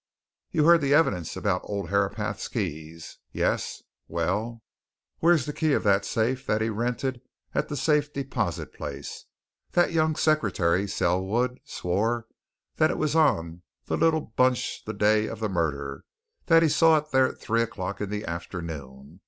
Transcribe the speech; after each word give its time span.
You 0.49 0.65
heard 0.65 0.81
the 0.81 0.95
evidence 0.95 1.35
about 1.35 1.61
old 1.63 1.89
Herapath's 1.89 2.47
keys? 2.47 3.19
Yes 3.31 3.83
well, 4.07 4.63
where's 5.19 5.45
the 5.45 5.53
key 5.53 5.73
of 5.73 5.83
that 5.83 6.05
safe 6.05 6.43
that 6.47 6.59
he 6.59 6.69
rented 6.69 7.21
at 7.53 7.67
the 7.69 7.77
Safe 7.77 8.11
Deposit 8.11 8.73
place. 8.73 9.25
That 9.73 9.91
young 9.91 10.15
secretary, 10.15 10.87
Selwood, 10.87 11.59
swore 11.65 12.25
that 12.77 12.89
it 12.89 12.97
was 12.97 13.13
on 13.15 13.61
the 13.85 13.95
little 13.95 14.21
bunch 14.21 14.83
the 14.85 14.93
day 14.93 15.27
of 15.27 15.39
the 15.39 15.49
murder, 15.49 16.03
that 16.47 16.63
he 16.63 16.69
saw 16.69 16.97
it 16.97 17.13
at 17.13 17.39
three 17.39 17.61
o'clock 17.61 18.01
in 18.01 18.09
the 18.09 18.25
afternoon. 18.25 19.19